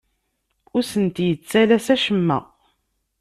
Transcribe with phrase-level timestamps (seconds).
[0.75, 2.39] Ur asent-yettalas acemma.